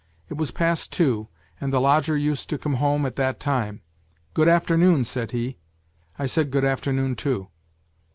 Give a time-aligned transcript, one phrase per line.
[0.29, 1.27] It was past two,
[1.59, 3.81] and the lodger used to come home at that time.'
[4.33, 5.59] Good afternoon,' said he.
[6.17, 7.49] I said good afternoon, too.